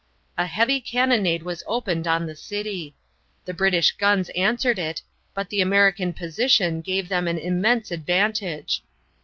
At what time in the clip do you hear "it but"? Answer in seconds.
4.79-5.51